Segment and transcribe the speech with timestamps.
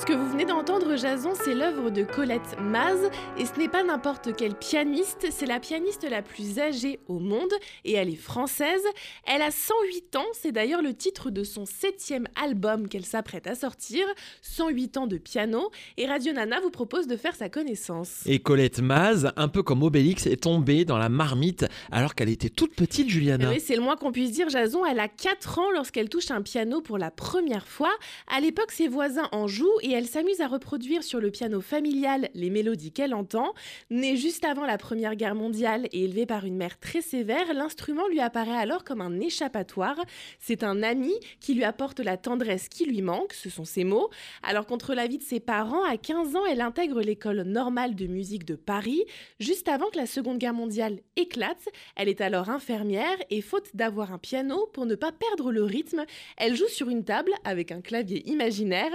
[0.00, 3.84] Ce que vous venez d'entendre, Jason, c'est l'œuvre de Colette Maz, et ce n'est pas
[3.84, 7.52] n'importe quelle pianiste, c'est la pianiste la plus âgée au monde,
[7.84, 8.80] et elle est française.
[9.26, 13.54] Elle a 108 ans, c'est d'ailleurs le titre de son septième album qu'elle s'apprête à
[13.54, 14.06] sortir,
[14.40, 18.22] 108 ans de piano, et Radio Nana vous propose de faire sa connaissance.
[18.24, 22.48] Et Colette Maz, un peu comme Obélix, est tombée dans la marmite alors qu'elle était
[22.48, 23.50] toute petite, Juliana.
[23.50, 24.86] Oui, c'est le moins qu'on puisse dire, Jason.
[24.86, 27.92] Elle a 4 ans lorsqu'elle touche un piano pour la première fois.
[28.34, 31.60] À l'époque, ses voisins en jouent et et elle s'amuse à reproduire sur le piano
[31.60, 33.54] familial les mélodies qu'elle entend.
[33.90, 38.06] Née juste avant la Première Guerre mondiale et élevée par une mère très sévère, l'instrument
[38.06, 40.00] lui apparaît alors comme un échappatoire.
[40.38, 44.10] C'est un ami qui lui apporte la tendresse qui lui manque, ce sont ses mots.
[44.44, 48.44] Alors contre l'avis de ses parents, à 15 ans, elle intègre l'école normale de musique
[48.44, 49.04] de Paris.
[49.40, 54.12] Juste avant que la Seconde Guerre mondiale éclate, elle est alors infirmière et faute d'avoir
[54.12, 56.04] un piano, pour ne pas perdre le rythme,
[56.36, 58.92] elle joue sur une table avec un clavier imaginaire.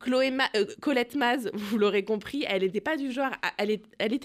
[0.00, 2.80] Chloé euh, Colette Maz, vous l'aurez compris, elle était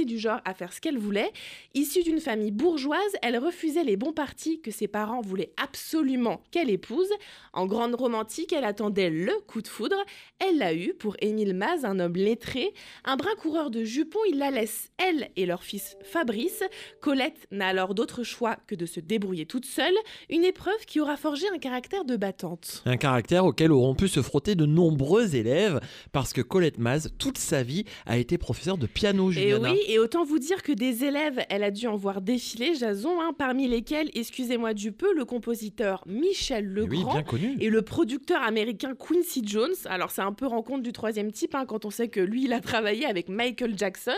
[0.05, 1.31] du genre à faire ce qu'elle voulait.
[1.73, 6.69] Issue d'une famille bourgeoise, elle refusait les bons partis que ses parents voulaient absolument qu'elle
[6.69, 7.09] épouse.
[7.53, 9.97] En grande romantique, elle attendait le coup de foudre.
[10.39, 12.73] Elle l'a eu pour Émile Maz, un homme lettré,
[13.05, 14.19] un brin coureur de jupons.
[14.29, 16.63] Il la laisse elle et leur fils Fabrice.
[17.01, 19.95] Colette n'a alors d'autre choix que de se débrouiller toute seule.
[20.29, 22.83] Une épreuve qui aura forgé un caractère de battante.
[22.85, 25.79] Un caractère auquel auront pu se frotter de nombreux élèves
[26.11, 29.69] parce que Colette Maz, toute sa vie, a été professeure de piano, Juliana.
[29.69, 32.75] Et oui, et autant vous dire que des élèves, elle a dû en voir défiler,
[32.75, 37.23] Jason, hein, parmi lesquels, excusez-moi du peu, le compositeur Michel Legrand
[37.59, 39.75] et le producteur américain Quincy Jones.
[39.85, 42.53] Alors c'est un peu rencontre du troisième type, hein, quand on sait que lui, il
[42.53, 44.11] a travaillé avec Michael Jackson.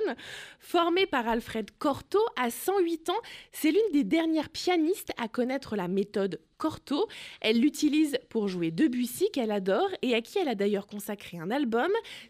[0.60, 3.14] Formé par Alfred Cortot à 108 ans,
[3.52, 7.08] c'est l'une des dernières pianistes à connaître la méthode Cortot.
[7.42, 11.52] Elle l'utilise pour jouer Debussy qu'elle adore et à qui elle a d'ailleurs consacré un
[11.52, 11.65] album.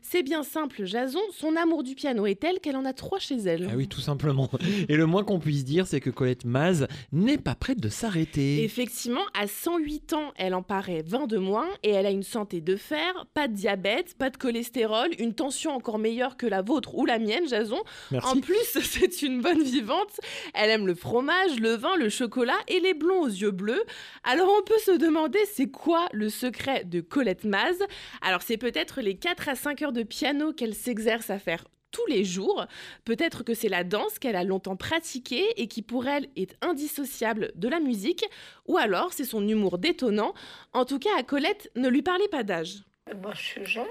[0.01, 3.35] C'est bien simple, Jason, son amour du piano est tel qu'elle en a trois chez
[3.35, 3.68] elle.
[3.72, 4.50] Ah oui, tout simplement.
[4.90, 8.63] Et le moins qu'on puisse dire, c'est que Colette Maz n'est pas prête de s'arrêter.
[8.63, 12.62] Effectivement, à 108 ans, elle en paraît 20 de moins et elle a une santé
[12.62, 16.96] de fer, pas de diabète, pas de cholestérol, une tension encore meilleure que la vôtre
[16.96, 17.81] ou la mienne, Jason.
[18.23, 20.19] En plus, c'est une bonne vivante.
[20.53, 23.84] Elle aime le fromage, le vin, le chocolat et les blonds aux yeux bleus.
[24.23, 27.78] Alors on peut se demander c'est quoi le secret de Colette Maz?
[28.22, 32.06] Alors c'est peut-être les 4 à 5 heures de piano qu'elle s'exerce à faire tous
[32.06, 32.68] les jours.
[33.06, 37.52] Peut-être que c'est la danse qu'elle a longtemps pratiquée et qui pour elle est indissociable
[37.56, 38.24] de la musique,
[38.68, 40.35] ou alors c'est son humour détonnant.
[40.74, 42.84] En tout cas, à Colette, ne lui parlez pas d'âge.
[43.19, 43.85] Moi, je suis jeune.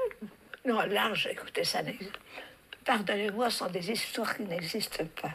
[0.64, 2.12] Non, l'âge, écoutez, ça n'existe
[2.84, 5.32] Pardonnez-moi, sont des histoires qui n'existent pas.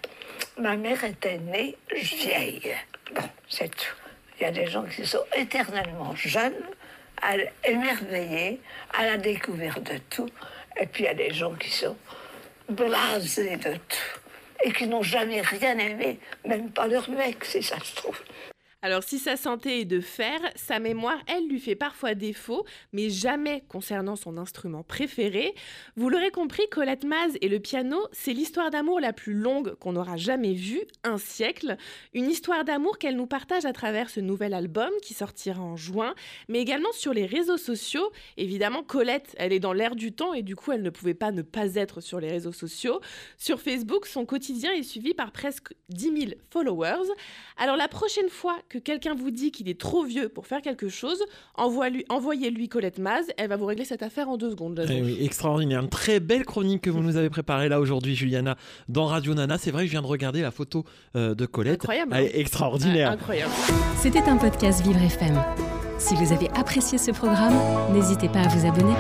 [0.58, 2.74] Ma mère était née vieille.
[3.14, 3.96] Bon, c'est tout.
[4.40, 6.54] Il y a des gens qui sont éternellement jeunes,
[7.64, 8.62] émerveillés,
[8.94, 10.30] à la découverte de tout.
[10.80, 11.98] Et puis il y a des gens qui sont
[12.70, 14.20] blasés de tout
[14.64, 18.20] et qui n'ont jamais rien aimé, même pas leur mec, si ça se trouve.
[18.82, 23.10] Alors si sa santé est de fer, sa mémoire, elle, lui fait parfois défaut, mais
[23.10, 25.54] jamais concernant son instrument préféré.
[25.98, 29.98] Vous l'aurez compris, Colette Maz et le piano, c'est l'histoire d'amour la plus longue qu'on
[29.98, 31.76] aura jamais vue, un siècle.
[32.14, 36.16] Une histoire d'amour qu'elle nous partage à travers ce nouvel album qui sortira en juin,
[36.48, 38.14] mais également sur les réseaux sociaux.
[38.38, 41.34] Évidemment, Colette, elle est dans l'air du temps et du coup, elle ne pouvait pas
[41.34, 43.02] ne pas être sur les réseaux sociaux.
[43.38, 47.10] Sur Facebook, son quotidien est suivi par presque 10 000 followers.
[47.58, 50.90] Alors la prochaine fois que quelqu'un vous dit qu'il est trop vieux pour faire quelque
[50.90, 51.24] chose,
[51.56, 54.86] envoyez-lui Colette Maz, elle va vous régler cette affaire en deux secondes.
[54.90, 58.56] Eh oui, extraordinaire, une très belle chronique que vous nous avez préparée là aujourd'hui, Juliana,
[58.88, 59.58] dans Radio Nana.
[59.58, 60.86] C'est vrai que je viens de regarder la photo
[61.16, 61.82] euh, de Colette.
[61.82, 62.14] Incroyable.
[62.16, 63.12] Elle est extraordinaire.
[63.12, 63.52] incroyable.
[63.98, 65.42] C'était un podcast Vivre FM.
[65.98, 67.56] Si vous avez apprécié ce programme,
[67.94, 68.94] n'hésitez pas à vous abonner.